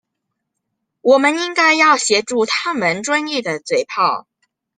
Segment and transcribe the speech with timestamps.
[1.01, 4.25] 我們應該要協助他們專業的嘴砲